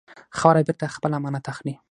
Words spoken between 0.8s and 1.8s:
خپل امانت اخلي.